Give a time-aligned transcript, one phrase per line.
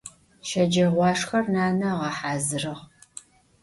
[0.47, 2.75] Şeceğuaşşxer nane ığehazırığ.